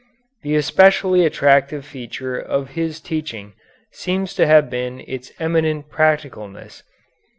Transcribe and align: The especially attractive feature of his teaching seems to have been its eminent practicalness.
The 0.41 0.55
especially 0.55 1.27
attractive 1.27 1.85
feature 1.85 2.35
of 2.35 2.71
his 2.71 2.99
teaching 2.99 3.53
seems 3.91 4.33
to 4.33 4.47
have 4.47 4.67
been 4.67 5.01
its 5.07 5.31
eminent 5.39 5.91
practicalness. 5.91 6.81